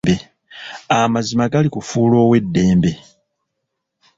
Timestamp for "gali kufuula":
1.51-2.15